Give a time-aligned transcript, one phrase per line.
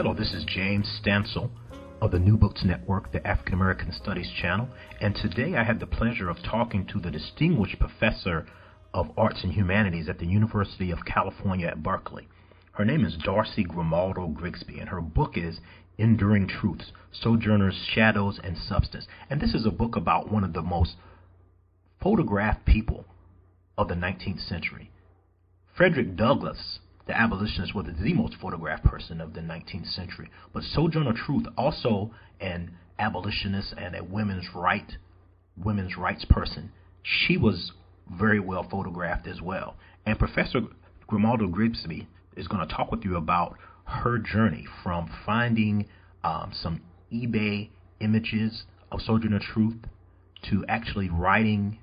[0.00, 1.50] Hello, this is James Stansel
[2.00, 4.68] of the New Books Network, the African American Studies channel,
[5.00, 8.46] and today I had the pleasure of talking to the distinguished professor
[8.94, 12.28] of arts and humanities at the University of California at Berkeley.
[12.70, 15.58] Her name is Darcy Grimaldo Grigsby, and her book is
[15.98, 19.08] Enduring Truths Sojourners, Shadows, and Substance.
[19.28, 20.94] And this is a book about one of the most
[22.00, 23.04] photographed people
[23.76, 24.92] of the 19th century.
[25.76, 26.78] Frederick Douglass
[27.08, 30.30] the abolitionists were the most photographed person of the 19th century.
[30.52, 34.92] But Sojourner Truth, also an abolitionist and a women's right
[35.56, 36.70] women's rights person,
[37.02, 37.72] she was
[38.18, 39.76] very well photographed as well.
[40.04, 40.60] And Professor
[41.06, 45.88] Grimaldo Grigsby is going to talk with you about her journey from finding
[46.22, 47.70] um, some eBay
[48.00, 49.78] images of Sojourner Truth
[50.50, 51.78] to actually writing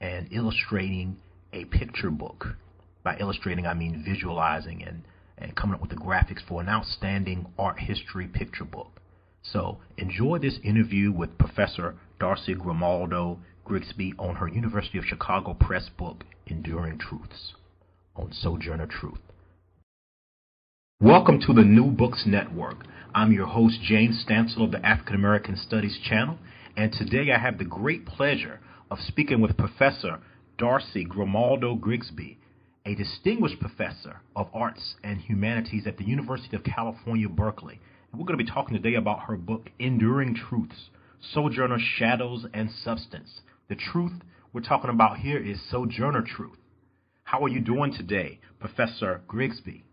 [0.00, 1.16] and illustrating
[1.52, 2.54] a picture book
[3.02, 5.02] by illustrating, I mean visualizing and,
[5.38, 9.00] and coming up with the graphics for an outstanding art history picture book.
[9.42, 15.88] So enjoy this interview with Professor Darcy Grimaldo Grigsby on her University of Chicago Press
[15.96, 17.54] book, Enduring Truths,
[18.16, 19.20] on Sojourner Truth.
[21.00, 22.84] Welcome to the New Books Network.
[23.14, 26.38] I'm your host, James Stansel of the African American Studies channel,
[26.76, 30.18] and today I have the great pleasure of speaking with Professor
[30.58, 32.38] Darcy Grimaldo Grigsby
[32.88, 37.78] a distinguished professor of arts and humanities at the University of California, Berkeley.
[38.14, 40.88] We're going to be talking today about her book, Enduring Truths
[41.34, 43.42] Sojourner Shadows and Substance.
[43.68, 44.22] The truth
[44.54, 46.56] we're talking about here is Sojourner Truth.
[47.24, 49.84] How are you doing today, Professor Grigsby?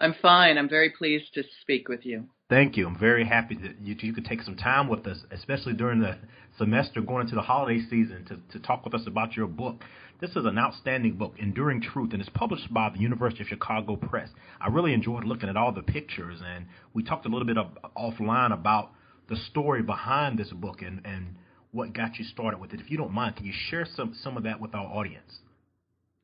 [0.00, 0.58] I'm fine.
[0.58, 2.24] I'm very pleased to speak with you.
[2.48, 2.86] Thank you.
[2.86, 6.16] I'm very happy that you, you could take some time with us, especially during the
[6.58, 9.82] semester going into the holiday season, to, to talk with us about your book.
[10.20, 13.96] This is an outstanding book, Enduring Truth, and it's published by the University of Chicago
[13.96, 14.28] Press.
[14.60, 17.66] I really enjoyed looking at all the pictures, and we talked a little bit of,
[17.96, 18.92] offline about
[19.28, 21.34] the story behind this book and, and
[21.72, 22.80] what got you started with it.
[22.80, 25.40] If you don't mind, can you share some, some of that with our audience?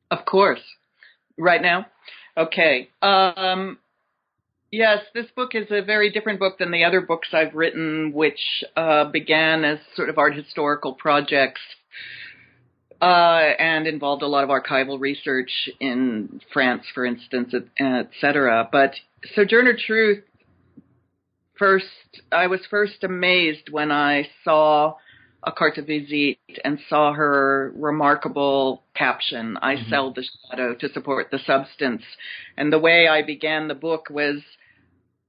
[0.09, 0.61] Of course.
[1.37, 1.87] Right now?
[2.37, 2.89] Okay.
[3.01, 3.77] Um,
[4.73, 8.39] yes, this book is a very different book than the other books I've written, which
[8.75, 11.61] uh, began as sort of art historical projects
[12.99, 18.67] uh, and involved a lot of archival research in France, for instance, et, cetera.
[18.69, 18.95] But
[19.35, 20.23] Sojourner Truth,
[21.57, 21.85] first,
[22.31, 24.95] I was first amazed when I saw
[25.43, 29.89] a carte de visite and saw her remarkable caption, I mm-hmm.
[29.89, 32.01] sell the shadow to support the substance.
[32.57, 34.41] And the way I began the book was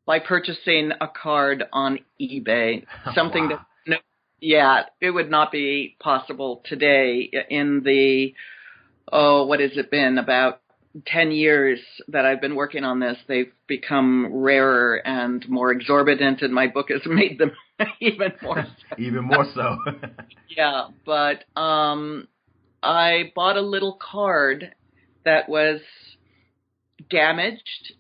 [0.07, 2.85] by purchasing a card on eBay,
[3.15, 3.61] something wow.
[3.87, 4.01] that
[4.41, 8.35] yeah, it would not be possible today in the
[9.11, 10.61] oh, what has it been about
[11.07, 16.55] 10 years that I've been working on this, they've become rarer and more exorbitant, and
[16.55, 17.53] my book has made them
[18.01, 18.97] even more so.
[18.99, 19.77] even more so.
[20.49, 22.29] yeah, but um,
[22.83, 24.75] I bought a little card
[25.25, 25.81] that was
[27.11, 27.95] damaged,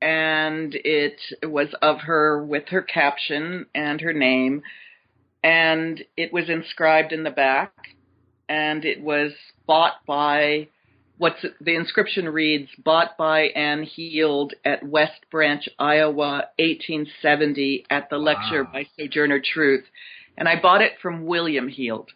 [0.00, 4.62] and it was of her with her caption and her name
[5.42, 7.72] and it was inscribed in the back,
[8.48, 9.32] and it was
[9.66, 10.68] bought by
[11.18, 18.18] what's the inscription reads bought by Anne Heald at West Branch, Iowa, 1870 at the
[18.18, 18.24] wow.
[18.24, 19.84] lecture by Sojourner Truth.
[20.36, 22.10] And I bought it from William Heald.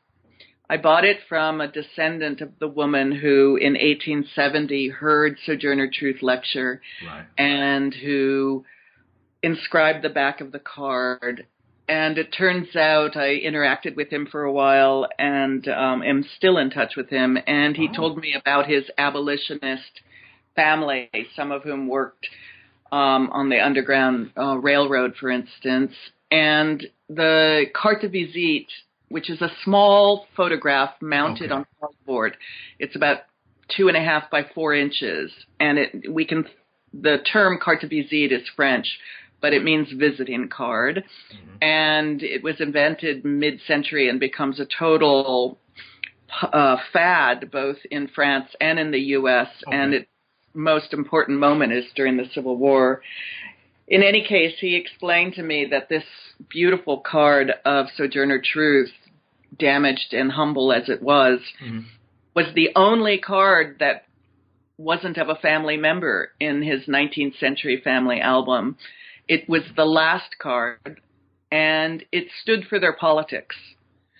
[0.68, 6.22] I bought it from a descendant of the woman who in 1870 heard Sojourner Truth
[6.22, 7.26] lecture right.
[7.36, 8.64] and who
[9.42, 11.46] inscribed the back of the card
[11.88, 16.58] and it turns out I interacted with him for a while and um, am still
[16.58, 17.36] in touch with him.
[17.46, 17.94] And he oh.
[17.94, 20.00] told me about his abolitionist
[20.54, 22.26] family, some of whom worked
[22.92, 25.92] um, on the Underground uh, Railroad, for instance.
[26.30, 28.72] And the carte de visite,
[29.12, 31.54] which is a small photograph mounted okay.
[31.54, 32.36] on cardboard,
[32.78, 33.18] it's about
[33.76, 35.30] two and a half by four inches,
[35.60, 36.46] and it we can
[36.92, 38.98] the term carte de visite is French,
[39.40, 41.04] but it means visiting card.
[41.32, 41.56] Mm-hmm.
[41.62, 45.58] And it was invented mid century and becomes a total
[46.40, 49.48] uh, fad both in France and in the US.
[49.66, 49.76] Okay.
[49.76, 50.08] And it
[50.54, 53.02] most important moment is during the Civil War.
[53.88, 56.04] In any case, he explained to me that this
[56.48, 58.92] beautiful card of Sojourner Truth,
[59.58, 61.80] damaged and humble as it was, mm-hmm.
[62.34, 64.04] was the only card that
[64.78, 68.76] wasn't of a family member in his 19th century family album.
[69.28, 71.00] It was the last card,
[71.50, 73.56] and it stood for their politics.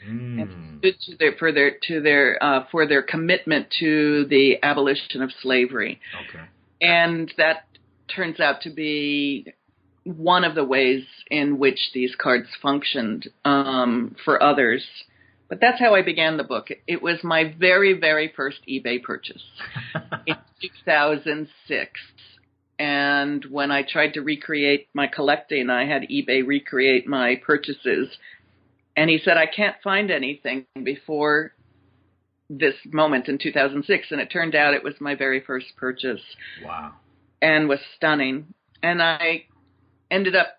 [0.09, 0.79] Mm.
[0.79, 5.31] stood to their, for their to their uh, for their commitment to the abolition of
[5.41, 6.01] slavery.
[6.29, 6.45] Okay.
[6.81, 7.67] And that
[8.15, 9.55] turns out to be
[10.05, 14.85] one of the ways in which these cards functioned um, for others.
[15.53, 16.69] But that's how I began the book.
[16.87, 19.43] It was my very, very first eBay purchase
[20.27, 22.01] in 2006.
[22.79, 28.09] And when I tried to recreate my collecting, I had eBay recreate my purchases.
[28.97, 31.53] And he said, I can't find anything before
[32.49, 34.07] this moment in 2006.
[34.11, 36.23] And it turned out it was my very first purchase.
[36.65, 36.93] Wow.
[37.43, 38.55] And was stunning.
[38.83, 39.45] And I
[40.11, 40.59] ended up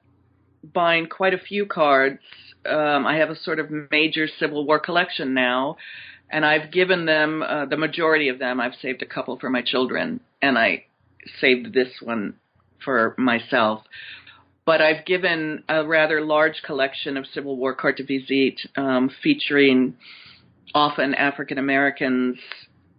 [0.63, 2.19] buying quite a few cards.
[2.65, 5.77] Um, I have a sort of major Civil War collection now,
[6.29, 8.59] and I've given them uh, the majority of them.
[8.59, 10.85] I've saved a couple for my children, and I
[11.39, 12.35] saved this one
[12.83, 13.83] for myself.
[14.65, 19.95] But I've given a rather large collection of Civil War carte de visite um, featuring
[20.73, 22.37] often African Americans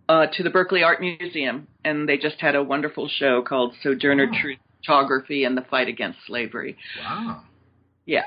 [0.09, 4.31] uh, to the Berkeley Art Museum, and they just had a wonderful show called Sojourner
[4.31, 4.41] oh.
[4.41, 6.77] Truth photography and the fight against slavery.
[7.01, 7.43] Wow.
[8.07, 8.25] Yeah.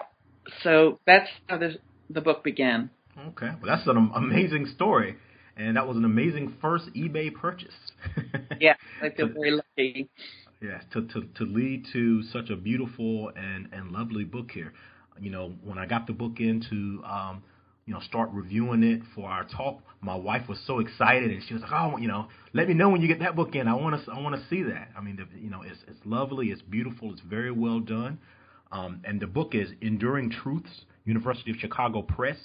[0.64, 1.78] So that's how the
[2.10, 2.90] the book began.
[3.30, 3.50] Okay.
[3.62, 5.16] Well, that's an amazing story,
[5.56, 7.74] and that was an amazing first eBay purchase.
[8.60, 10.10] yeah, I feel very lucky.
[10.62, 14.74] Yes, to, to to lead to such a beautiful and and lovely book here.
[15.20, 17.44] You know, when I got the book into um,
[17.88, 19.82] you know, start reviewing it for our talk.
[20.02, 22.90] My wife was so excited, and she was like, "Oh, you know, let me know
[22.90, 23.68] when you get that book in.
[23.68, 26.06] I want to, I want to see that." I mean, the, you know, it's it's
[26.06, 28.20] lovely, it's beautiful, it's very well done,
[28.72, 32.38] um, and the book is Enduring Truths, University of Chicago Press,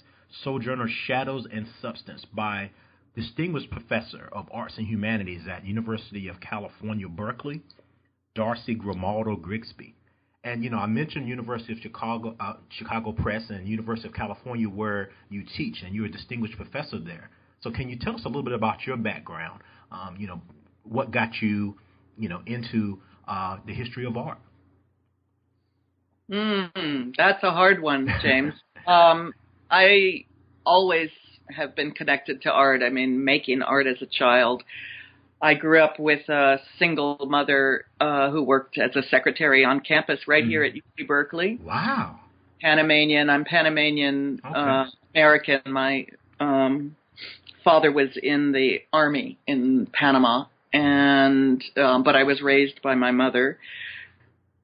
[0.44, 2.70] Sojourner Shadows and Substance by
[3.14, 7.62] distinguished professor of arts and humanities at University of California, Berkeley,
[8.34, 9.94] Darcy Grimaldo Grigsby.
[10.44, 14.68] And you know, I mentioned University of Chicago, uh, Chicago Press, and University of California,
[14.68, 17.30] where you teach, and you're a distinguished professor there.
[17.60, 19.62] So, can you tell us a little bit about your background?
[19.92, 20.42] Um, you know,
[20.82, 21.76] what got you,
[22.18, 24.38] you know, into uh, the history of art?
[26.30, 28.54] Mm, that's a hard one, James.
[28.86, 29.32] um,
[29.70, 30.24] I
[30.64, 31.10] always
[31.50, 32.82] have been connected to art.
[32.82, 34.62] I mean, making art as a child.
[35.40, 40.20] I grew up with a single mother uh, who worked as a secretary on campus
[40.28, 40.48] right mm.
[40.48, 41.58] here at UC Berkeley.
[41.64, 42.20] Wow.
[42.60, 43.28] Panamanian.
[43.28, 44.54] I'm Panamanian okay.
[44.54, 44.84] uh,
[45.14, 45.60] American.
[45.66, 46.06] My
[46.38, 46.96] um,
[47.64, 53.10] father was in the army in Panama, and um, but I was raised by my
[53.10, 53.58] mother,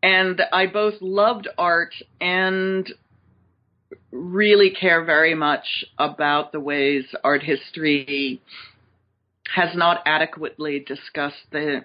[0.03, 2.89] and I both loved art and
[4.13, 8.41] really care very much about the ways art history
[9.55, 11.85] has not adequately discussed the.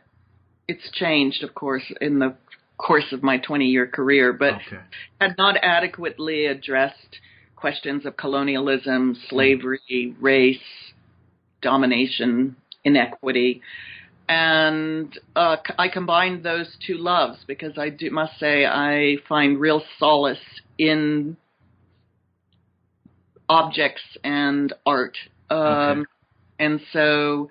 [0.67, 2.35] It's changed, of course, in the
[2.77, 4.81] course of my 20 year career, but okay.
[5.19, 7.19] had not adequately addressed
[7.55, 10.57] questions of colonialism, slavery, race,
[11.61, 13.61] domination, inequity.
[14.29, 19.83] And uh, I combined those two loves because I do, must say I find real
[19.99, 20.37] solace
[20.77, 21.37] in
[23.49, 25.17] objects and art.
[25.49, 26.01] Um, okay.
[26.59, 27.49] And so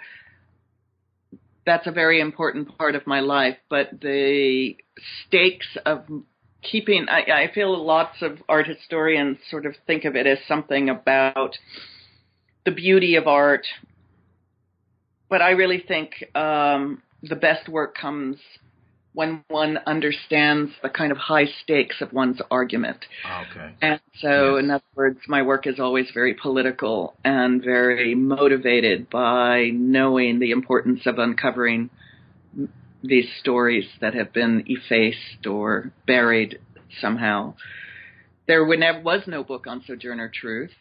[1.67, 3.57] that's a very important part of my life.
[3.69, 4.77] But the
[5.27, 6.05] stakes of
[6.63, 10.89] keeping, I, I feel lots of art historians sort of think of it as something
[10.89, 11.57] about
[12.65, 13.67] the beauty of art.
[15.33, 18.37] But I really think um, the best work comes
[19.15, 22.99] when one understands the kind of high stakes of one's argument.
[23.25, 23.73] Okay.
[23.81, 24.65] And so, yes.
[24.65, 30.51] in other words, my work is always very political and very motivated by knowing the
[30.51, 31.89] importance of uncovering
[33.03, 36.59] these stories that have been effaced or buried
[37.01, 37.55] somehow.
[38.47, 40.73] There was no book on Sojourner Truth,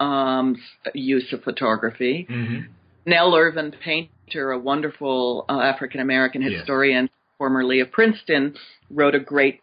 [0.00, 0.56] um,
[0.94, 2.26] use of photography.
[2.30, 2.60] Mm-hmm.
[3.06, 8.54] Nell Irvin Painter, a wonderful uh, African American historian, formerly of Princeton,
[8.90, 9.60] wrote a great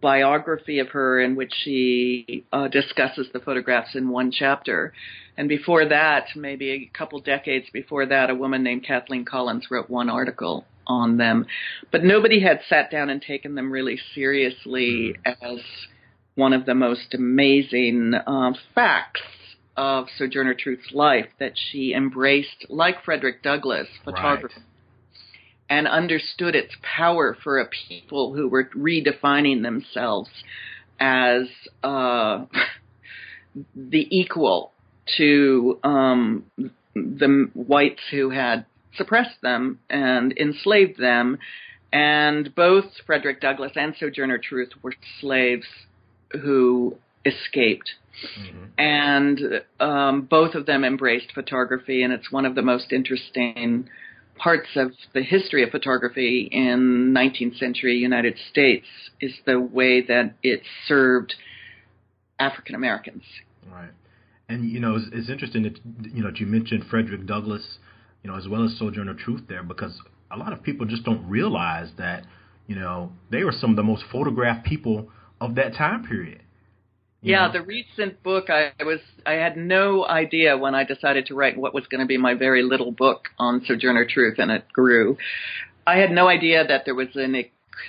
[0.00, 4.92] biography of her in which she uh, discusses the photographs in one chapter.
[5.36, 9.88] And before that, maybe a couple decades before that, a woman named Kathleen Collins wrote
[9.88, 11.46] one article on them.
[11.92, 15.60] But nobody had sat down and taken them really seriously as
[16.34, 19.20] one of the most amazing uh, facts
[19.76, 24.54] of Sojourner Truth's life that she embraced, like Frederick Douglass, photography.
[24.56, 24.66] Right
[25.72, 30.28] and understood its power for a people who were redefining themselves
[31.00, 31.44] as
[31.82, 32.44] uh,
[33.74, 34.70] the equal
[35.16, 36.44] to um,
[36.94, 38.66] the whites who had
[38.98, 41.38] suppressed them and enslaved them.
[41.90, 45.66] And both Frederick Douglass and Sojourner Truth were slaves
[46.32, 47.90] who escaped.
[48.38, 48.64] Mm-hmm.
[48.78, 49.40] And
[49.80, 53.88] um, both of them embraced photography, and it's one of the most interesting
[54.36, 58.86] parts of the history of photography in 19th century United States
[59.20, 61.34] is the way that it served
[62.38, 63.22] African Americans.
[63.70, 63.90] Right.
[64.48, 65.78] And you know, it's, it's, interesting that
[66.12, 67.78] you know you mentioned Frederick Douglass,
[68.22, 69.98] you know, as well as Sojourner Truth there, because
[70.30, 72.24] a lot of people just don't realize that
[72.66, 75.08] you know they were some of the most photographed people
[75.40, 76.42] of that time period.
[77.22, 81.56] Yeah, the recent book I was I had no idea when I decided to write
[81.56, 85.16] what was going to be my very little book on Sojourner Truth, and it grew.
[85.86, 87.36] I had no idea that there was an,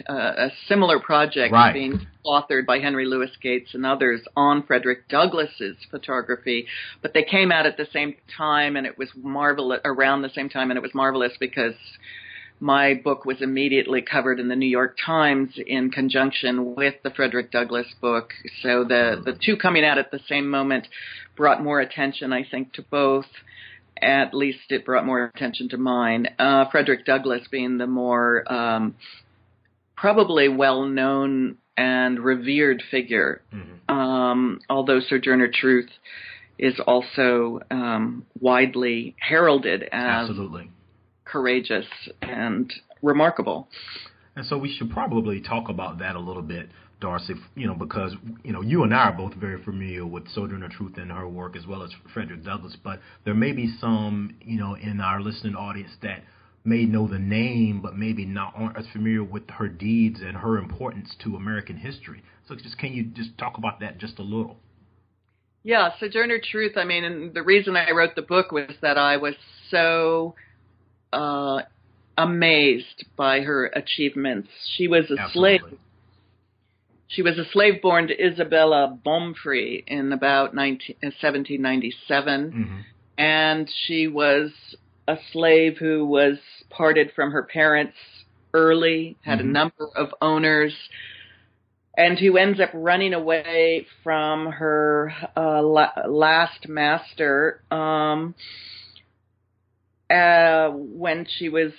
[0.08, 1.74] uh, a similar project right.
[1.74, 6.68] being authored by Henry Louis Gates and others on Frederick Douglass's photography,
[7.02, 10.50] but they came out at the same time, and it was marvelous around the same
[10.50, 11.76] time, and it was marvelous because
[12.64, 17.52] my book was immediately covered in the New York Times in conjunction with the Frederick
[17.52, 18.32] Douglass book.
[18.62, 20.88] So the the two coming out at the same moment
[21.36, 23.26] brought more attention, I think, to both.
[24.02, 26.28] At least it brought more attention to mine.
[26.40, 28.96] Uh, Frederick Douglass being the more um,
[29.98, 33.94] probably well known and revered figure, mm-hmm.
[33.94, 35.90] um, although Sojourner Truth
[36.58, 40.70] is also um, widely heralded as Absolutely
[41.34, 41.88] courageous
[42.22, 42.72] and
[43.02, 43.68] remarkable.
[44.36, 46.70] And so we should probably talk about that a little bit,
[47.02, 48.14] Darcy, you know, because,
[48.44, 51.56] you know, you and I are both very familiar with Sojourner Truth and her work
[51.56, 55.56] as well as Frederick Douglass, but there may be some, you know, in our listening
[55.56, 56.24] audience that
[56.64, 60.60] may know the name, but maybe not aren't as familiar with her deeds and her
[60.60, 62.24] importance to American history.
[62.48, 64.58] So just can you just talk about that just a little?
[65.64, 69.18] Yeah, Sojourner Truth, I mean, and the reason I wrote the book was that I
[69.18, 69.34] was
[69.72, 70.36] so
[71.14, 71.62] uh,
[72.18, 74.50] amazed by her achievements.
[74.76, 75.60] She was a Absolutely.
[75.60, 75.80] slave.
[77.08, 82.80] She was a slave born to Isabella Baumfree in about 19, 1797, uh, mm-hmm.
[83.18, 84.52] and she was
[85.08, 86.38] a slave who was
[86.70, 87.96] parted from her parents
[88.54, 89.50] early, had mm-hmm.
[89.50, 90.74] a number of owners,
[91.96, 97.62] and who ends up running away from her uh, la- last master.
[97.70, 98.34] Um,
[100.10, 101.72] uh, when she was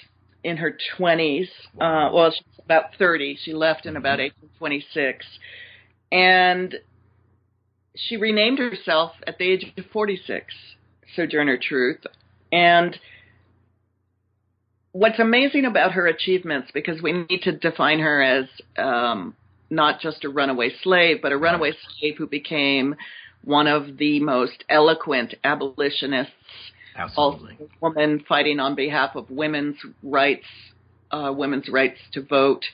[0.42, 1.48] in her 20s.
[1.80, 3.38] Uh, well, she's about 30.
[3.42, 5.24] She left in about 1826.
[5.24, 6.16] Mm-hmm.
[6.16, 6.74] And
[7.96, 10.54] she renamed herself at the age of 46,
[11.16, 12.06] Sojourner Truth.
[12.52, 12.98] And
[14.92, 18.46] what's amazing about her achievements, because we need to define her as
[18.78, 19.34] um,
[19.70, 22.94] not just a runaway slave, but a runaway slave who became
[23.42, 26.32] one of the most eloquent abolitionists
[26.96, 27.56] Absolutely.
[27.60, 30.46] Also, woman fighting on behalf of women's rights,
[31.10, 32.64] uh, women's rights to vote.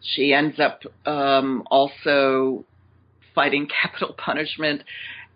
[0.00, 2.64] She ends up um, also
[3.34, 4.82] fighting capital punishment.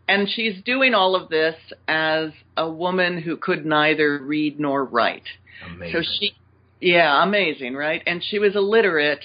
[0.09, 1.55] And she's doing all of this
[1.87, 5.23] as a woman who could neither read nor write.
[5.65, 5.93] Amazing.
[5.93, 6.35] So she,
[6.81, 8.03] yeah, amazing, right?
[8.07, 9.25] And she was illiterate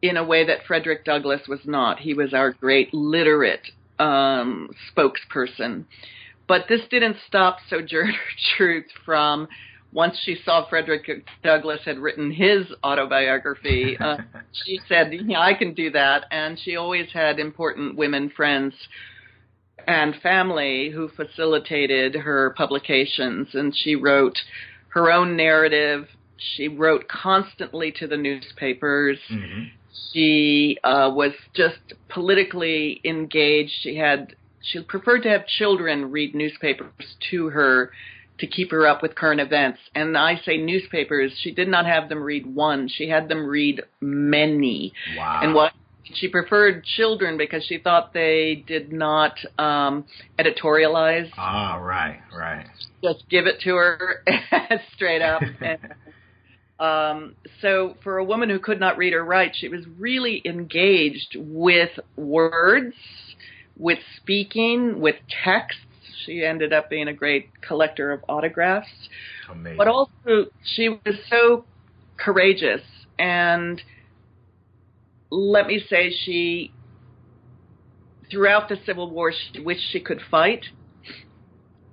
[0.00, 1.98] in a way that Frederick Douglass was not.
[1.98, 5.84] He was our great literate um, spokesperson.
[6.48, 8.12] But this didn't stop Sojourner
[8.56, 9.48] Truth from
[9.92, 14.18] once she saw Frederick Douglass had written his autobiography, uh,
[14.52, 18.74] she said, "Yeah, I can do that." And she always had important women friends
[19.86, 23.48] and family who facilitated her publications.
[23.54, 24.36] And she wrote
[24.88, 26.08] her own narrative.
[26.36, 29.18] She wrote constantly to the newspapers.
[29.30, 29.64] Mm-hmm.
[30.12, 33.72] She uh, was just politically engaged.
[33.80, 34.34] She had
[34.70, 36.92] she preferred to have children read newspapers
[37.30, 37.90] to her
[38.38, 39.78] to keep her up with current events.
[39.94, 43.82] And I say newspapers, she did not have them read one, she had them read
[44.00, 44.92] many.
[45.16, 45.40] Wow.
[45.42, 45.72] And what
[46.14, 50.04] she preferred children because she thought they did not um,
[50.38, 51.30] editorialize.
[51.36, 52.66] Ah, right, right.
[53.02, 54.24] Just give it to her
[54.94, 55.42] straight up.
[55.60, 55.94] and,
[56.80, 61.36] um, so for a woman who could not read or write, she was really engaged
[61.36, 62.94] with words
[63.78, 65.80] with speaking, with texts.
[66.24, 68.88] She ended up being a great collector of autographs.
[69.50, 69.76] Amazing.
[69.76, 71.64] But also, she was so
[72.16, 72.82] courageous.
[73.18, 73.80] And
[75.30, 76.72] let me say, she,
[78.30, 80.66] throughout the Civil War, she wished she could fight.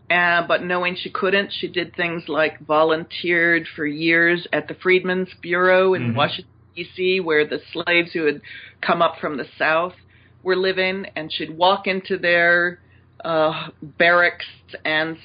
[0.10, 5.30] Uh, but knowing she couldn't, she did things like volunteered for years at the Freedmen's
[5.42, 6.16] Bureau in Mhm.
[6.16, 8.42] Washington, D.C., where the slaves who had
[8.82, 9.96] come up from the South
[10.44, 11.06] were living.
[11.16, 12.80] And she'd walk into their
[13.24, 14.46] uh, barracks
[14.84, 15.18] and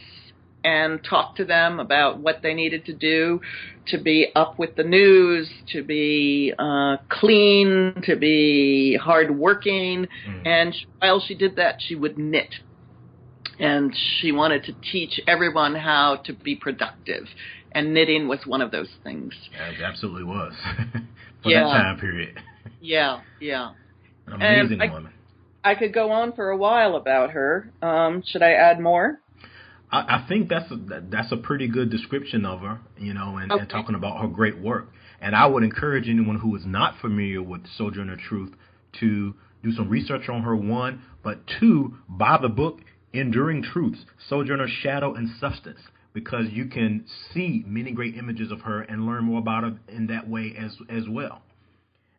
[0.65, 3.41] and talk to them about what they needed to do
[3.87, 10.07] to be up with the news, to be uh, clean, to be hardworking.
[10.29, 10.47] Mm.
[10.47, 12.55] And while she did that, she would knit.
[13.59, 17.27] And she wanted to teach everyone how to be productive.
[17.73, 19.33] And knitting was one of those things.
[19.53, 20.53] Yeah, it absolutely was
[21.43, 21.65] for Yeah.
[21.65, 22.41] that time period.
[22.81, 23.73] Yeah, yeah.
[24.33, 25.13] An And amazing I- woman.
[25.65, 27.71] I could go on for a while about her.
[27.83, 29.21] Um, should I add more?
[29.91, 30.77] I, I think that's a,
[31.11, 34.59] that's a pretty good description of her, you know, and, and talking about her great
[34.59, 34.89] work.
[35.21, 38.55] And I would encourage anyone who is not familiar with Sojourner Truth
[39.01, 42.79] to do some research on her, one, but two, buy the book
[43.13, 45.81] Enduring Truths, Sojourner Shadow and Substance,
[46.13, 47.05] because you can
[47.35, 50.77] see many great images of her and learn more about her in that way as
[50.89, 51.43] as well.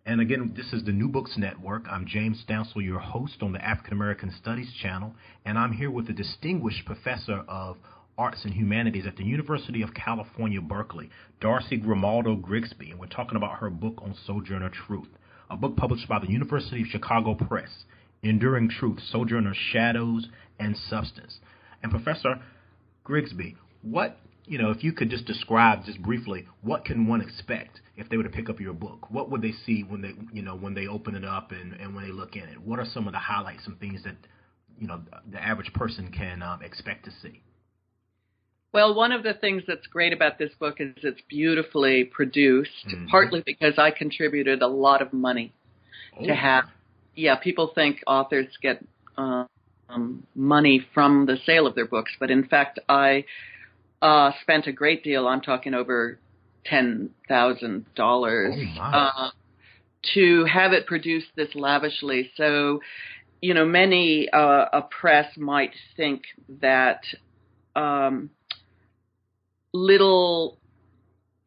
[0.09, 1.83] And again, this is the New Books Network.
[1.87, 5.13] I'm James Stansel, your host on the African American Studies channel,
[5.45, 7.77] and I'm here with a distinguished professor of
[8.17, 13.35] arts and humanities at the University of California, Berkeley, Darcy Grimaldo Grigsby, and we're talking
[13.35, 15.09] about her book on Sojourner Truth,
[15.51, 17.69] a book published by the University of Chicago Press,
[18.23, 20.27] Enduring Truth, Sojourner Shadows
[20.59, 21.37] and Substance.
[21.83, 22.41] And Professor
[23.03, 24.17] Grigsby, what
[24.49, 28.17] you know, if you could just describe just briefly, what can one expect if they
[28.17, 29.05] were to pick up your book?
[29.11, 31.93] What would they see when they, you know, when they open it up and, and
[31.93, 32.59] when they look in it?
[32.59, 34.15] What are some of the highlights and things that,
[34.79, 35.01] you know,
[35.31, 37.43] the average person can um, expect to see?
[38.73, 43.07] Well, one of the things that's great about this book is it's beautifully produced, Mhm.
[43.07, 45.53] partly because I contributed a lot of money
[46.23, 46.65] to Oh, have.
[47.15, 48.83] Yeah, people think authors get
[49.17, 49.47] um,
[50.33, 53.25] money from the sale of their books, but in fact, I
[54.01, 55.27] uh, spent a great deal.
[55.27, 56.19] I'm talking over
[56.65, 59.29] ten thousand dollars Oh, uh,
[60.15, 62.31] to have it produced this lavishly.
[62.35, 62.79] So,
[63.41, 66.21] you know, many uh, a press might think
[66.61, 67.01] that
[67.75, 68.29] um,
[69.73, 70.57] little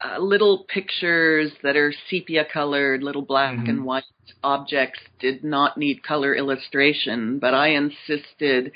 [0.05, 3.69] uh, little pictures that are sepia colored, little black Mhm.
[3.69, 4.05] and white
[4.43, 8.73] objects did not need color illustration, but I insisted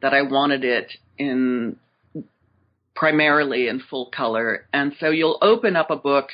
[0.00, 1.76] that I wanted it in
[2.94, 4.66] primarily in full color.
[4.72, 6.30] And so you'll open up a book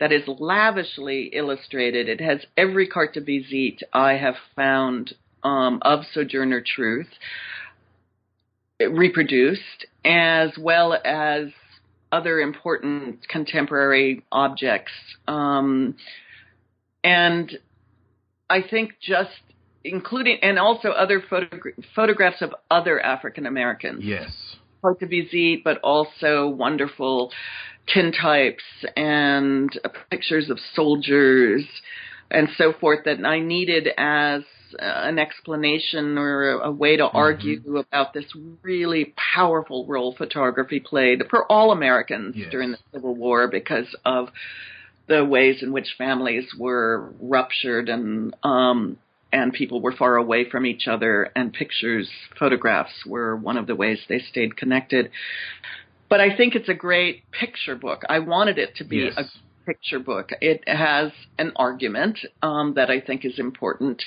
[0.00, 2.08] that is lavishly illustrated.
[2.08, 7.08] It has every carte de visite I have found um, of Sojourner Truth
[8.80, 11.48] reproduced, as well as
[12.10, 14.92] other important contemporary objects.
[15.28, 15.96] Um,
[17.04, 17.58] and
[18.50, 19.30] I think just
[19.84, 24.51] including, and also other photogra- photographs of other African Americans Yes.
[24.82, 27.32] Carte de visite, but also wonderful
[27.94, 28.62] tintypes
[28.96, 29.70] and
[30.10, 31.64] pictures of soldiers
[32.30, 34.42] and so forth that I needed as
[34.78, 38.24] uh, an explanation or a, way to argue about this
[38.62, 42.50] really powerful role photography played for all Americans Yes.
[42.50, 44.28] during the Civil War because of
[45.08, 48.96] the ways in which families were ruptured and um,
[49.32, 53.74] and people were far away from each other, and pictures, photographs were one of the
[53.74, 55.10] ways they stayed connected.
[56.08, 58.02] But I think it's a great picture book.
[58.08, 59.14] I wanted it to be Yes.
[59.16, 59.24] a
[59.64, 60.30] picture book.
[60.40, 64.02] It has an argument um, that I think is important,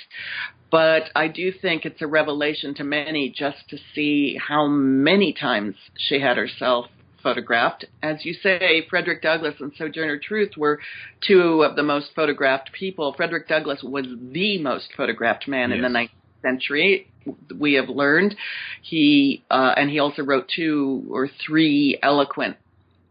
[0.69, 5.75] but I do think it's a revelation to many just to see how many times
[5.97, 6.87] she had herself
[7.25, 7.85] photographed.
[8.03, 10.79] As you say, Frederick Douglass and Sojourner Truth were
[11.27, 13.13] two of the most photographed people.
[13.17, 16.09] Frederick Douglass was the most photographed man in the 19th
[16.43, 17.11] century.
[17.59, 18.35] We have learned
[18.83, 22.57] he uh, and he also wrote two or three eloquent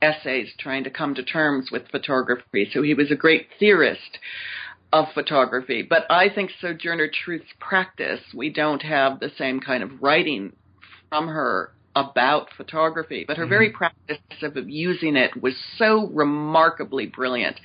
[0.00, 2.70] essays trying to come to terms with photography.
[2.72, 4.18] So he was a great theorist
[4.92, 5.82] of photography.
[5.82, 10.52] But I think Sojourner Truth's practice, we don't have the same kind of writing
[11.08, 17.56] from her about photography, but her very practice of using it was so remarkably brilliant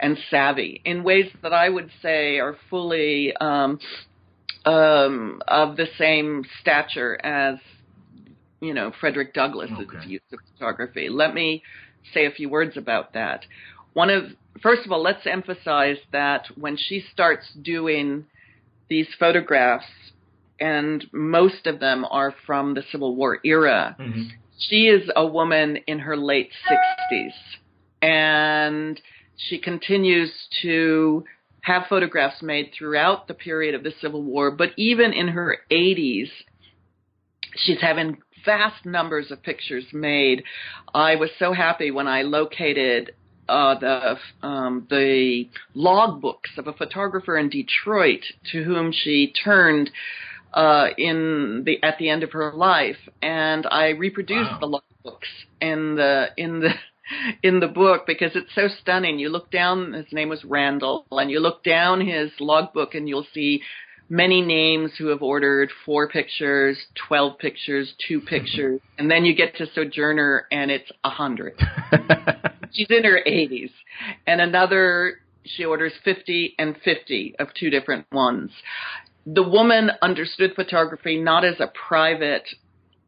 [0.00, 3.78] and savvy in ways that I would say are fully um,
[4.64, 7.56] um, of the same stature as
[8.60, 9.98] you know Frederick Douglass's Okay.
[10.04, 11.08] use of photography.
[11.08, 11.62] Let me
[12.14, 13.44] say a few words about that.
[13.94, 14.24] One of
[14.62, 18.26] first of all, let's emphasize that when she starts doing
[18.90, 19.86] these photographs,
[20.60, 24.30] and most of them are from the Civil War era, Mhm.
[24.58, 27.34] she is a woman in her late 60s
[28.02, 29.00] and
[29.36, 31.24] she continues to
[31.62, 36.30] have photographs made throughout the period of the Civil War, but even in her 80s,
[37.56, 40.44] she's having vast numbers of pictures made.
[40.94, 43.12] I was so happy when I located
[43.48, 48.20] uh, the um, the logbooks of a photographer in Detroit
[48.52, 49.90] to whom she turned
[50.52, 54.58] uh, in the at the end of her life, and I reproduced wow.
[54.60, 56.70] the logbooks in the in the
[57.42, 59.18] in the book because it's so stunning.
[59.18, 63.26] You look down, his name was Randall, and you look down his logbook and you'll
[63.32, 63.62] see
[64.08, 69.56] many names who have ordered four pictures, 12 pictures, two pictures, and then you get
[69.56, 71.54] to Sojourner and it's a hundred.
[72.72, 73.70] She's in her 80s.
[74.26, 78.50] And another, she orders 50 and 50 of two different ones.
[79.34, 82.48] The woman understood photography not as a private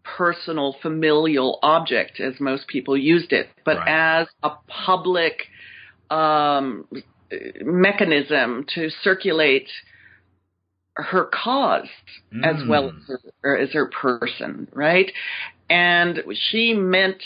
[0.05, 4.21] personal familial object as most people used it, but right.
[4.21, 5.47] as a public
[6.11, 6.87] um,
[7.63, 9.69] mechanism to circulate
[10.95, 11.89] her cause
[12.35, 12.45] mm.
[12.45, 15.11] as well as her, as her person, right?
[15.69, 17.23] And she meant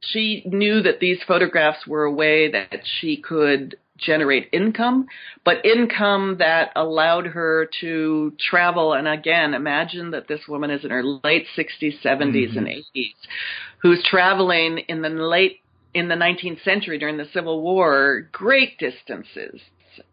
[0.00, 5.06] she knew that these photographs were a way that she could generate income,
[5.44, 8.92] but income that allowed her to travel.
[8.92, 12.58] And again, imagine that this woman is in her late 60s, 70s, mm-hmm.
[12.58, 13.14] and 80s,
[13.82, 15.60] who's traveling in the late
[15.92, 19.60] in the 19th century during the Civil War, great distances,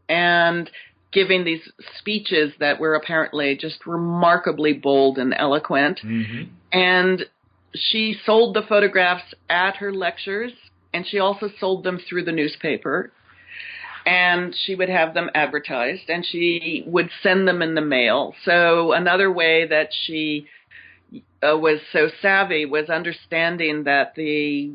[0.09, 0.69] and
[1.11, 1.61] giving these
[1.99, 5.99] speeches that were apparently just remarkably bold and eloquent.
[6.03, 6.43] Mm-hmm.
[6.71, 7.25] And
[7.73, 10.51] she sold the photographs at her lectures,
[10.93, 13.11] and she also sold them through the newspaper.
[14.09, 18.33] And she would have them advertised, and she would send them in the mail.
[18.45, 20.47] So another way that she
[21.43, 24.71] uh, was so savvy was understanding that the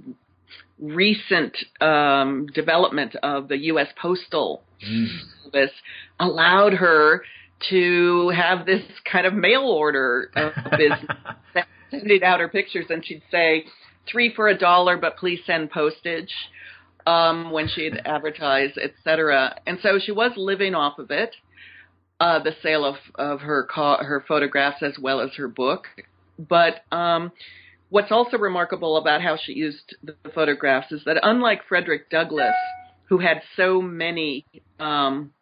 [0.79, 3.89] recent um, development of the U.S.
[4.01, 5.07] Postal mm.
[5.45, 5.73] Service
[6.21, 7.23] allowed her
[7.71, 10.31] to have this kind of mail order
[10.77, 11.17] business,
[11.91, 13.65] sending out her pictures, and she'd say
[14.11, 16.33] three for a dollar, but please send postage.
[17.07, 19.59] Um, when she'd advertise, etc.
[19.67, 21.35] And so she was living off of it,
[22.21, 25.87] uh, the sale of of her ca- her photographs as well as her book.
[26.39, 27.33] But um,
[27.93, 32.55] What's also remarkable about how she used the photographs is that unlike Frederick Douglass,
[33.11, 34.47] who had so many
[34.81, 35.35] um,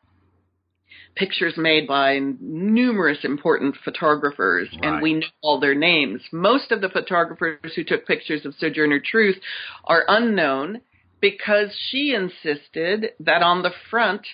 [1.14, 4.85] pictures made by numerous important photographers, right.
[4.85, 6.23] and we know all their names.
[6.33, 9.37] Most of the photographers who took pictures of Sojourner Truth
[9.85, 10.81] are unknown
[11.20, 14.26] because she insisted that on the front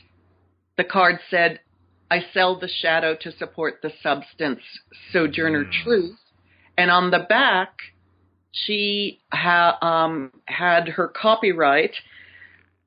[0.77, 1.61] the card said,
[2.11, 4.61] I sell the shadow to support the substance,
[5.13, 5.73] Sojourner mm.
[5.83, 6.19] Truth.
[6.79, 7.73] And on the back,
[8.53, 11.95] she ha- um, had her copyright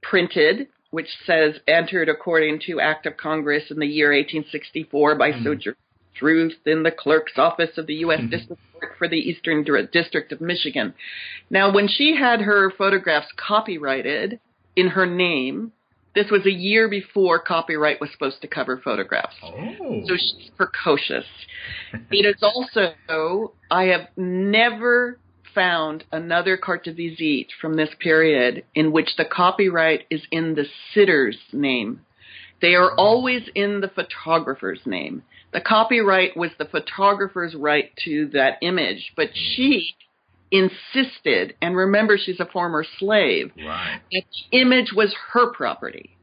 [0.02, 5.44] printed, which says entered according to Act of Congress in the year 1864 by mm-hmm.
[5.44, 5.78] Sojourner
[6.16, 8.20] Truth in the clerk's office of the U.S.
[8.20, 8.30] Mm-hmm.
[8.30, 10.94] District Court for the Eastern District of Michigan.
[11.50, 14.40] Now, when she had her photographs copyrighted
[14.76, 15.72] in her name,
[16.16, 19.36] this was a year before copyright was supposed to cover photographs.
[19.44, 20.02] Oh.
[20.06, 21.26] So she's precocious.
[22.12, 25.20] it is also, I have never
[25.54, 30.66] found another carte de visite from this period in which the copyright is in the
[30.94, 32.02] sitter's name.
[32.62, 35.24] They are always in the photographer's name.
[35.54, 39.96] The copyright was the photographer's right to that image, but she
[40.52, 44.02] insisted, and remember she's a former slave, right.
[44.12, 46.18] that the image was her property,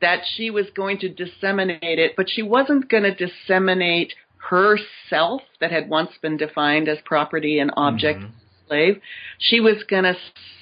[0.00, 5.72] that she was going to disseminate it, but she wasn't going to disseminate herself that
[5.72, 8.20] had once been defined as property and object.
[8.20, 9.00] Mm-hmm slave,
[9.38, 10.16] she was going to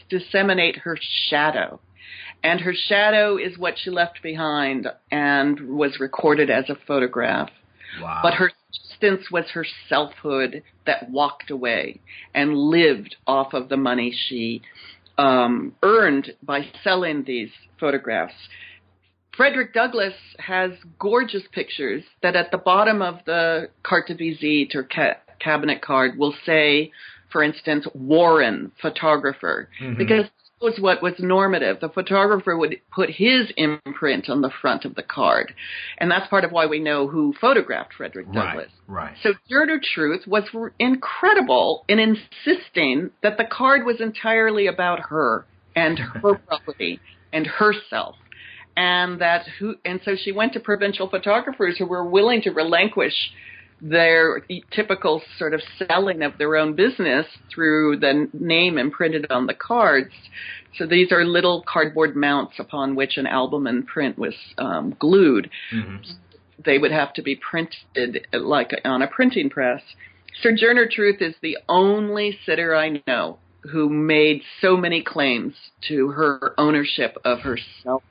[0.08, 1.80] disseminate her shadow.
[2.42, 7.50] And her shadow is what she left behind and was recorded as a photograph.
[8.00, 8.20] Wow.
[8.22, 12.00] But her substance was her selfhood that walked away
[12.34, 14.62] and lived off of the money she
[15.18, 18.34] um, earned by selling these photographs.
[19.36, 24.82] Frederick Douglass has gorgeous pictures that at the bottom of the carte de visite or
[24.82, 26.90] ca- cabinet card will say
[27.32, 29.96] for instance, Warren, photographer, mm-hmm.
[29.96, 30.26] because
[30.62, 31.80] was what was normative.
[31.80, 35.54] The photographer would put his imprint on the front of the card.
[35.98, 38.70] And that's part of why we know who photographed Frederick Douglass.
[38.86, 39.16] Right, right.
[39.22, 40.44] So Sojourner Truth was
[40.78, 47.00] incredible in insisting that the card was entirely about her and her property
[47.32, 48.16] and herself.
[48.74, 53.12] And that who and so she went to provincial photographers who were willing to relinquish
[53.82, 59.54] their typical sort of selling of their own business through the name imprinted on the
[59.54, 60.12] cards.
[60.78, 65.50] So these are little cardboard mounts upon which an album and print was um, glued.
[65.74, 65.96] Mm-hmm.
[66.64, 69.82] They would have to be printed like on a printing press.
[70.42, 73.38] Sojourner Truth is the only sitter I know
[73.70, 75.54] who made so many claims
[75.88, 78.02] to her ownership of herself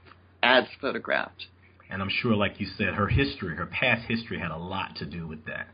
[0.44, 1.48] as photographed.
[1.92, 5.06] And I'm sure, like you said, her history, her past history, had a lot to
[5.06, 5.68] do with that.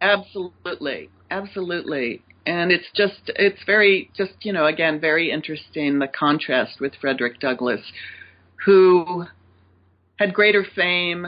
[0.00, 2.22] Absolutely, absolutely.
[2.46, 7.40] And it's just, it's very, just, you know, again, very interesting the contrast with Frederick
[7.40, 7.80] Douglass,
[8.64, 9.24] who
[10.20, 11.26] had greater fame,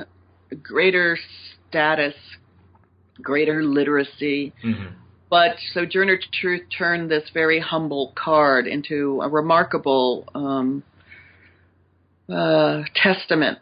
[0.63, 1.19] greater
[1.69, 2.15] status,
[3.21, 4.53] greater literacy.
[4.65, 4.95] Mm-hmm.
[5.29, 10.85] But Sojourner Truth turned this very humble card into a remarkable um,
[12.33, 13.59] uh, testament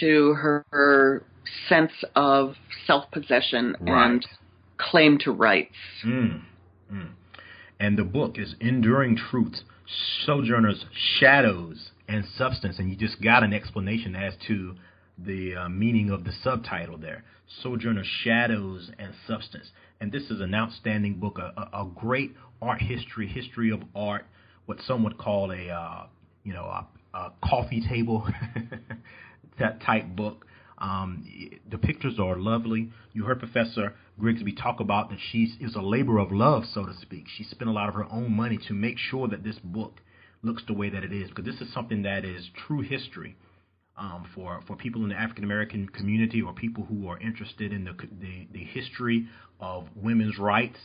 [0.00, 1.24] to her, her,
[1.68, 2.54] sense of
[2.86, 4.06] self possession right.
[4.06, 4.26] and
[4.76, 5.74] claim to rights.
[6.04, 6.42] Mm.
[6.92, 7.10] Mm.
[7.80, 9.62] And the book is Enduring Truths
[10.24, 10.84] Sojourner's
[11.18, 12.78] Shadows and Substance.
[12.78, 14.74] And you just got an explanation as to
[15.18, 17.24] the uh, meaning of the subtitle there
[17.62, 19.70] Sojourner Shadows and Substance.
[20.00, 24.26] And this is an outstanding book, a, a, a great art history, history of art,
[24.66, 26.06] what some would call a uh,
[26.44, 28.26] you know a, a coffee table
[29.58, 30.46] that type book.
[30.78, 31.26] Um,
[31.68, 32.90] the pictures are lovely.
[33.12, 36.94] You heard Professor Grigsby talk about that she is a labor of love, so to
[37.02, 37.24] speak.
[37.36, 40.00] She spent a lot of her own money to make sure that this book
[40.42, 43.36] looks the way that it is, because this is something that is true history
[43.96, 47.84] um, for for people in the African American community or people who are interested in
[47.84, 49.26] the the, the history
[49.58, 50.78] of women's rights.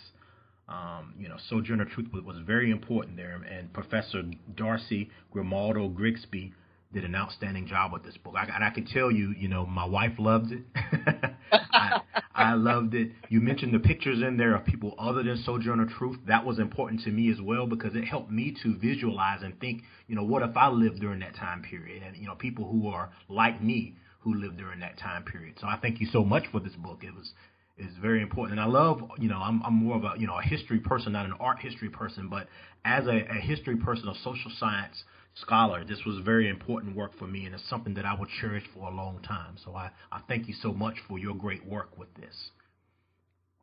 [0.67, 4.23] Um, you know, Sojourner Truth was, was very important there, and Professor
[4.55, 6.53] Darcy Grimaldo Grigsby
[6.93, 8.35] did an outstanding job with this book.
[8.37, 10.61] I, and I can tell you, you know, my wife loved it.
[11.51, 12.01] I,
[12.35, 13.11] I loved it.
[13.29, 16.19] You mentioned the pictures in there of people other than Sojourner Truth.
[16.27, 19.81] That was important to me as well because it helped me to visualize and think,
[20.07, 22.03] you know, what if I lived during that time period?
[22.03, 25.55] And, you know, people who are like me who lived during that time period.
[25.59, 27.03] So I thank you so much for this book.
[27.03, 27.33] It was
[27.75, 28.59] is very important.
[28.59, 31.13] And I love, you know, I'm, I'm more of a, you know, a history person,
[31.13, 32.47] not an art history person, but
[32.85, 35.03] as a, a history person, of social science
[35.35, 38.63] scholar, this was very important work for me, and it's something that I will cherish
[38.73, 39.55] for a long time.
[39.63, 42.51] So I, I thank you so much for your great work with this.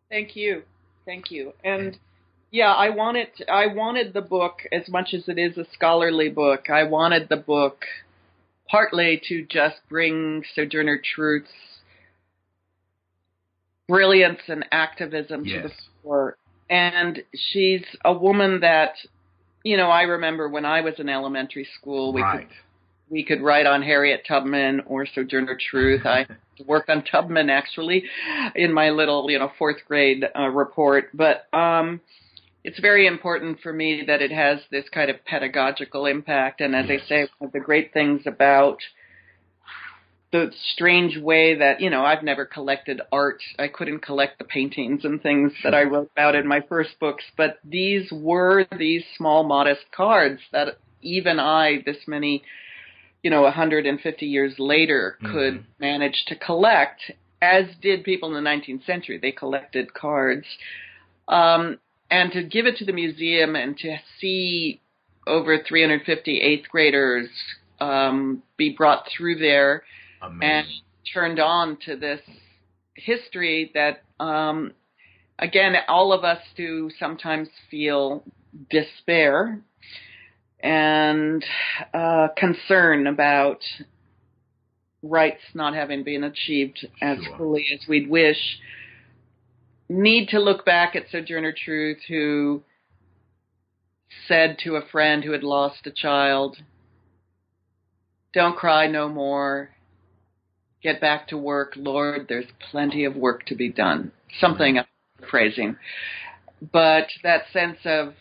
[0.08, 0.62] Thank you,
[1.04, 1.96] thank you, and
[2.50, 6.68] yeah, I wanted I wanted the book as much as it is a scholarly book.
[6.68, 7.84] I wanted the book
[8.68, 11.50] partly to just bring Sojourner Truth's
[13.88, 15.62] brilliance and activism yes.
[15.62, 16.36] to the fore.
[16.68, 18.94] And she's a woman that
[19.62, 22.48] you know, I remember when I was in elementary school, we right.
[22.48, 22.56] could
[23.10, 26.06] we could write on Harriet Tubman or Sojourner Truth.
[26.06, 26.26] I
[26.66, 28.04] worked on Tubman actually
[28.54, 31.10] in my little, you know, fourth grade uh, report.
[31.12, 32.00] But um,
[32.62, 36.60] it's very important for me that it has this kind of pedagogical impact.
[36.60, 37.00] And as yes.
[37.04, 38.78] I say, one of the great things about
[40.32, 43.42] the strange way that you know I've never collected art.
[43.58, 47.24] I couldn't collect the paintings and things that I wrote about in my first books,
[47.36, 52.42] but these were these small, modest cards that even I, this many,
[53.22, 55.80] you know, 150 years later, could mm-hmm.
[55.80, 57.00] manage to collect.
[57.42, 59.18] As did people in the 19th century.
[59.18, 60.44] They collected cards,
[61.26, 61.78] um,
[62.10, 64.80] and to give it to the museum and to see
[65.26, 67.28] over 350 eighth graders
[67.80, 69.82] um, be brought through there
[70.22, 70.50] Amazing.
[70.50, 70.66] and
[71.12, 72.20] turned on to this
[72.94, 74.72] history that, um,
[75.38, 78.22] again, all of us do sometimes feel
[78.70, 79.60] despair
[80.62, 81.44] and
[81.94, 83.60] uh, concern about
[85.02, 87.38] rights not having been achieved as sure.
[87.38, 88.58] fully as we'd wish.
[89.88, 92.62] Need to look back at Sojourner Truth, who
[94.28, 96.58] said to a friend who had lost a child,
[98.32, 99.70] Don't cry no more
[100.82, 101.72] get back to work.
[101.76, 104.12] Lord, there's plenty of work to be done.
[104.40, 105.22] Something mm-hmm.
[105.22, 105.76] I'm phrasing.
[106.72, 108.14] But that sense of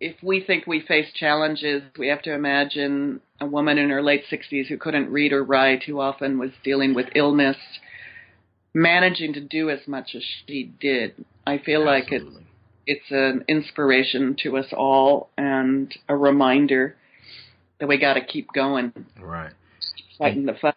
[0.00, 4.24] if we think we face challenges, we have to imagine a woman in her late
[4.30, 7.56] 60s who couldn't read or write, who often was dealing with illness,
[8.74, 11.24] managing to do as much as she did.
[11.46, 11.92] I feel Absolutely.
[11.92, 12.46] like it's
[12.88, 16.94] it's an inspiration to us all and a reminder
[17.80, 18.92] that we got to keep going.
[19.20, 19.52] Right.
[20.18, 20.76] Fighting the fight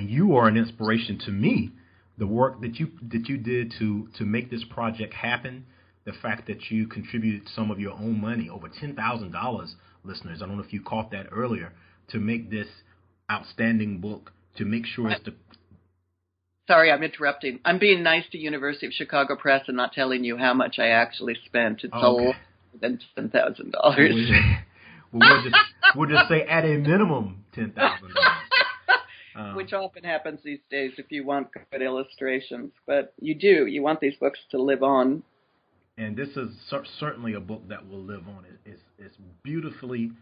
[0.00, 1.70] and you are an inspiration to me.
[2.16, 5.66] The work that you that you did to to make this project happen,
[6.04, 10.40] the fact that you contributed some of your own money, over ten thousand dollars, listeners.
[10.42, 11.72] I don't know if you caught that earlier,
[12.08, 12.66] to make this
[13.30, 15.34] outstanding book, to make sure it's the
[16.66, 17.58] Sorry, I'm interrupting.
[17.64, 20.88] I'm being nice to University of Chicago Press and not telling you how much I
[20.88, 21.84] actually spent.
[21.84, 22.38] It's oh, okay.
[22.80, 24.30] than ten thousand dollars.
[25.12, 25.56] We'll just
[25.96, 28.49] we'll just say at a minimum ten thousand dollars.
[29.40, 32.72] Um, Which often happens these days if you want good illustrations.
[32.86, 33.66] But you do.
[33.66, 35.22] You want these books to live on.
[35.96, 38.44] And this is cer- certainly a book that will live on.
[38.44, 40.12] It, it's, it's beautifully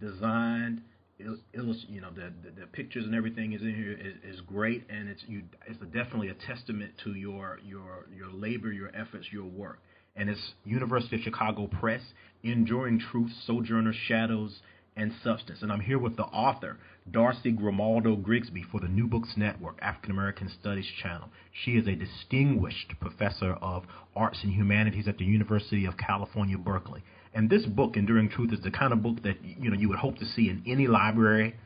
[0.00, 0.82] designed.
[1.18, 5.08] you know the, the, the pictures and everything is in here is, is great, and
[5.08, 9.44] it's you it's a, definitely a testament to your your your labor, your efforts, your
[9.44, 9.80] work.
[10.16, 12.02] And it's University of Chicago Press,
[12.42, 14.60] Enduring Truth, Sojourner Shadows,
[15.00, 15.62] and Substance.
[15.62, 16.76] And I'm here with the author,
[17.10, 21.30] Darcy Grimaldo Grigsby, for the New Books Network African American Studies channel.
[21.64, 23.84] She is a distinguished professor of
[24.14, 27.02] arts and humanities at the University of California, Berkeley.
[27.32, 29.98] And this book, Enduring Truth, is the kind of book that you know you would
[29.98, 31.56] hope to see in any library,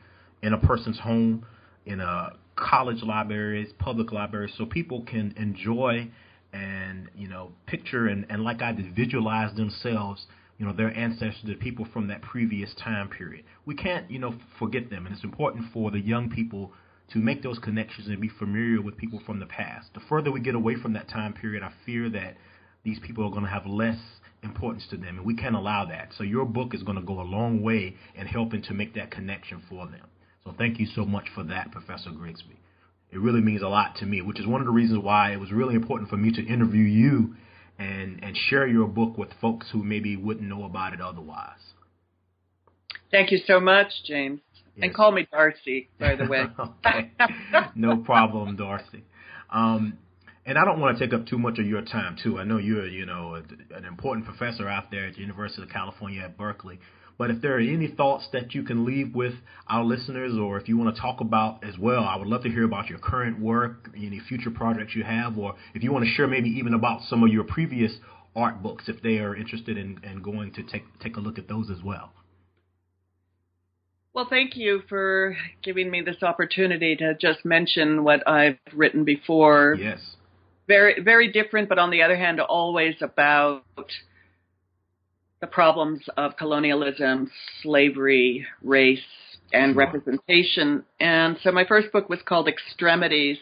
[0.41, 1.45] in a person's home,
[1.85, 6.09] in a college libraries, public libraries, so people can enjoy
[6.53, 10.25] and you know picture and, and like I did visualize themselves
[10.57, 13.43] you know, their ancestors, the people from that previous time period.
[13.65, 16.71] We can't, you know, forget them, and it's important for the young people
[17.11, 19.87] to make those connections and be familiar with people from the past.
[19.93, 22.37] The further we get away from that time period, I fear that
[22.83, 23.97] these people are going to have less
[24.43, 26.09] importance to them, and we can't allow that.
[26.17, 29.11] So your book is going to go a long way in helping to make that
[29.11, 30.07] connection for them.
[30.43, 32.59] So thank you so much for that, Professor Grigsby.
[33.11, 35.39] It really means a lot to me, which is one of the reasons why it
[35.39, 37.35] was really important for me to interview you
[37.79, 41.59] and and share your book with folks who maybe wouldn't know about it otherwise.
[43.11, 44.41] Thank you so much, James.
[44.75, 44.83] Yes.
[44.83, 46.45] And call me Darcy, by the way.
[47.75, 49.03] No problem, Darcy.
[49.49, 49.97] Um,
[50.45, 52.39] and I don't want to take up too much of your time, too.
[52.39, 56.21] I know you're, you know, an important professor out there at the University of California
[56.21, 56.79] at Berkeley.
[57.17, 59.35] But if there are any thoughts that you can leave with
[59.67, 62.49] our listeners, or if you want to talk about as well, I would love to
[62.49, 66.11] hear about your current work, any future projects you have, or if you want to
[66.11, 67.93] share maybe even about some of your previous
[68.35, 71.47] art books, if they are interested in, in going to take take a look at
[71.47, 72.11] those as well.
[74.13, 79.75] Well, thank you for giving me this opportunity to just mention what I've written before.
[79.77, 79.99] Yes.
[80.67, 83.63] Very, very different, but on the other hand, always about
[85.41, 87.29] the problems of colonialism,
[87.61, 88.99] slavery, race,
[89.53, 89.85] and sure.
[89.85, 90.83] representation.
[90.99, 93.37] And so my first book was called Extremities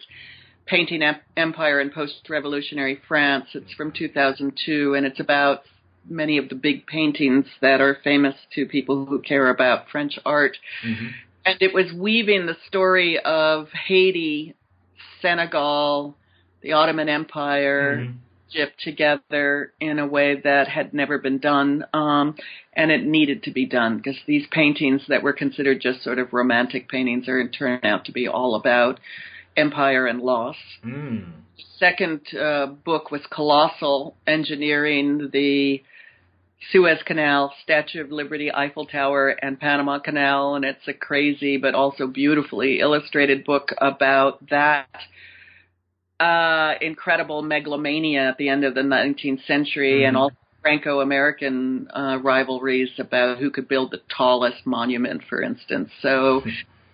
[0.65, 1.01] Painting
[1.38, 3.45] Empire in Post Revolutionary France.
[3.53, 5.63] It's from 2002, and it's about
[6.10, 10.58] many of the big paintings that are famous to people who care about French art.
[10.86, 11.08] Mm-hmm.
[11.45, 14.56] And it was weaving the story of Haiti,
[15.21, 16.15] Senegal,
[16.62, 18.17] the Ottoman Empire, mm-hmm.
[18.54, 22.36] Egypt together in a way that had never been done, um,
[22.74, 26.34] and it needed to be done because these paintings that were considered just sort of
[26.34, 29.00] romantic paintings are turned out to be all about
[29.56, 30.56] empire and loss.
[30.86, 31.32] Mm.
[31.78, 35.84] Second uh, book was Colossal, engineering the
[36.72, 41.76] Suez Canal, Statue of Liberty, Eiffel Tower, and Panama Canal, and it's a crazy but
[41.76, 44.88] also beautifully illustrated book about that
[46.19, 50.08] uh, incredible megalomania at the end of the 19th century mm-hmm.
[50.08, 55.89] and all Franco-American uh, rivalries about who could build the tallest monument, for instance.
[56.02, 56.41] So,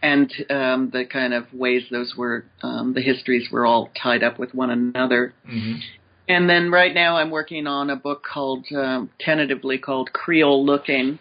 [0.02, 4.40] and um, the kind of ways those were, um, the histories were all tied up
[4.40, 5.34] with one another.
[5.48, 5.80] Mm-hmm.
[6.28, 11.20] And then right now I'm working on a book called, um, tentatively called Creole Looking,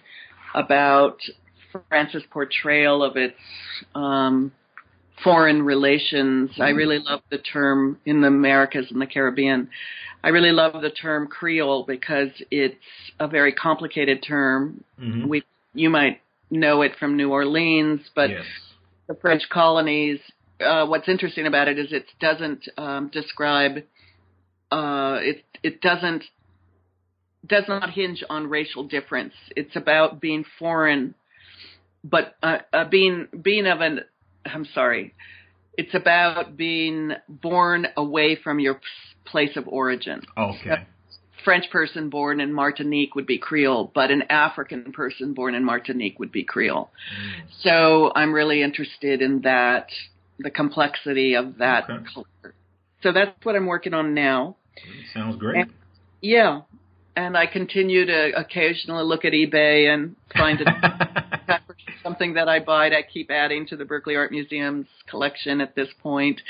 [0.54, 1.18] about
[1.88, 3.37] France's portrayal of its
[3.94, 4.52] um,
[5.22, 6.50] foreign relations.
[6.57, 6.76] I mm-hmm.
[6.76, 9.68] really love the term in the Americas and the Caribbean.
[10.22, 12.74] I really love the term Creole because it's
[13.20, 14.83] a very complicated term.
[15.00, 15.28] Mm-hmm.
[15.28, 18.44] We you might know it from New Orleans, but yes.
[19.07, 20.18] the French colonies.
[20.61, 23.85] Uh, what's interesting about it is it doesn't um, describe.
[24.72, 26.24] Uh, it it doesn't
[27.46, 29.35] does not hinge on racial difference.
[29.54, 31.14] It's about being foreign,
[32.02, 34.00] but uh, uh, being being of an
[34.54, 35.14] I'm sorry.
[35.76, 38.80] It's about being born away from your
[39.24, 40.22] place of origin.
[40.37, 40.70] Okay.
[40.70, 40.87] A
[41.44, 46.18] French person born in Martinique would be Creole, but an African person born in Martinique
[46.18, 46.90] would be Creole.
[46.90, 47.44] Mm.
[47.62, 49.88] So I'm really interested in that,
[50.38, 52.04] the complexity of that okay.
[52.12, 52.54] culture.
[53.02, 54.56] So that's what I'm working on now.
[55.14, 55.56] Sounds great.
[55.56, 55.72] And,
[56.20, 56.62] yeah.
[57.14, 60.68] And I continue to occasionally look at eBay and find it.
[62.03, 65.88] something that I buy I keep adding to the Berkeley Art Museum's collection at this
[66.03, 66.40] point.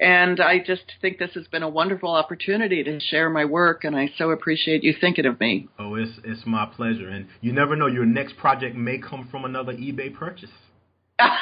[0.00, 3.96] And I just think this has been a wonderful opportunity to share my work, and
[3.96, 5.68] I so appreciate you thinking of me.
[5.78, 7.08] Oh, it's it's my pleasure.
[7.08, 10.50] And you never know, your next project may come from another eBay purchase.
[11.18, 11.38] I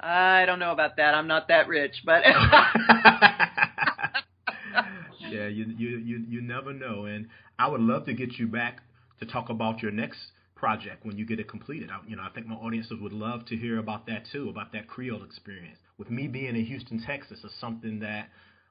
[0.00, 1.14] I don't know about that.
[1.14, 2.24] I'm not that rich, but
[5.30, 7.04] yeah, you you you you never know.
[7.04, 8.78] And I would love to get you back
[9.20, 10.18] to talk about your next
[10.62, 11.90] project when you get it completed.
[11.90, 14.72] I, you know, I think my audiences would love to hear about that too, about
[14.74, 15.76] that Creole experience.
[15.98, 18.28] With me being in Houston, Texas, is something that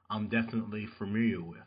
[0.08, 1.58] I'm definitely familiar with.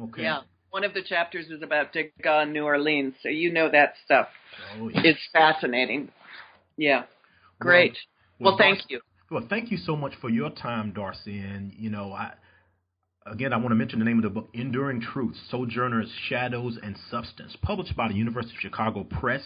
[0.00, 0.22] Okay.
[0.22, 0.40] Yeah.
[0.70, 4.26] One of the chapters is about Degas in New Orleans, so you know that stuff.
[4.74, 5.02] Oh, yeah.
[5.04, 6.10] It's fascinating.
[6.76, 7.04] Yeah.
[7.60, 7.96] Great.
[8.40, 9.00] Well, well thank Darcy, you.
[9.30, 11.38] Well, thank you so much for your time, Darcy.
[11.38, 12.32] And you know, I
[13.26, 16.96] again I want to mention the name of the book, Enduring Truth: Sojourners, Shadows, and
[17.10, 19.42] Substance, published by the University of Chicago Press.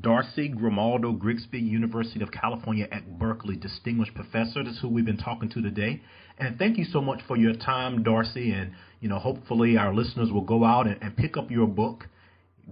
[0.00, 4.62] Darcy Grimaldo Grigsby, University of California at Berkeley, distinguished professor.
[4.62, 6.00] That's who we've been talking to today.
[6.38, 8.52] And thank you so much for your time, Darcy.
[8.52, 12.04] And you know, hopefully our listeners will go out and, and pick up your book,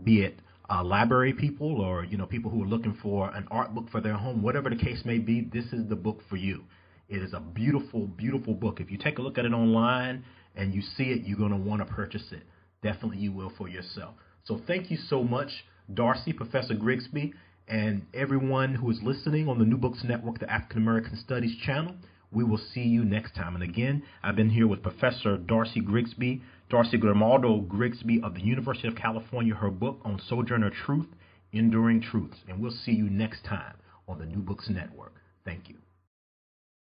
[0.05, 0.39] be it
[0.69, 4.01] uh, library people or you know people who are looking for an art book for
[4.01, 5.49] their home, whatever the case may be.
[5.53, 6.65] This is the book for you.
[7.09, 8.81] It is a beautiful, beautiful book.
[8.81, 11.57] If you take a look at it online and you see it, you're going to
[11.57, 12.43] want to purchase it.
[12.83, 14.15] Definitely, you will for yourself.
[14.45, 15.51] So thank you so much.
[15.93, 17.33] Darcy, Professor Grigsby,
[17.69, 21.95] and everyone who is listening on the New Books Network, the African American Studies channel.
[22.33, 23.55] We will see you next time.
[23.55, 28.89] And again, I've been here with Professor Darcy Grigsby, Darcy Grimaldo Grigsby of the University
[28.89, 31.07] of California, her book on Sojourner Truth,
[31.53, 32.39] Enduring Truths.
[32.49, 33.77] And we'll see you next time
[34.09, 35.15] on the New Books Network.
[35.45, 35.86] Thank you.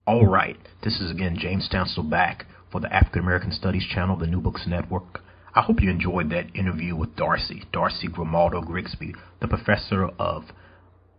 [0.08, 0.56] All right,
[0.86, 4.64] this is again James Stansel back for the African American Studies channel, the New Books
[4.66, 5.20] Network.
[5.54, 10.46] I hope you enjoyed that interview with Darcy, Darcy Grimaldo Grigsby, the professor of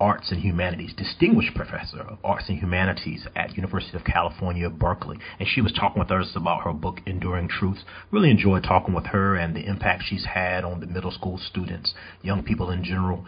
[0.01, 5.19] Arts and Humanities, distinguished professor of Arts and Humanities at University of California, Berkeley.
[5.39, 7.85] And she was talking with us about her book, Enduring Truths.
[8.11, 11.93] Really enjoyed talking with her and the impact she's had on the middle school students,
[12.23, 13.27] young people in general.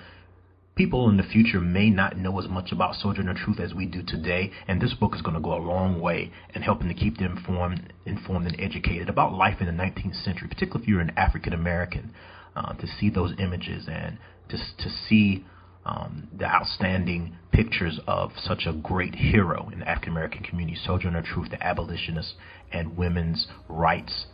[0.76, 4.02] People in the future may not know as much about Sojourner Truth as we do
[4.02, 7.18] today, and this book is going to go a long way in helping to keep
[7.18, 11.12] them informed, informed and educated about life in the 19th century, particularly if you're an
[11.16, 12.14] African American,
[12.56, 14.16] uh, to see those images and
[14.48, 15.44] to, to see
[15.84, 21.22] um, the outstanding pictures of such a great hero in the African American community, Sojourner
[21.22, 22.34] Truth, the abolitionist
[22.72, 24.26] and women's rights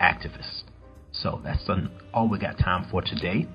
[0.00, 0.64] activist.
[1.12, 3.46] So that's an, all we got time for today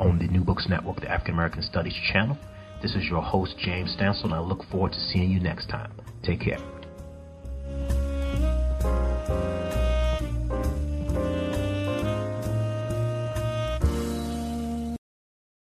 [0.00, 2.36] on the New Books Network, the African American Studies channel.
[2.82, 5.92] This is your host, James Stansel, and I look forward to seeing you next time.
[6.22, 6.58] Take care.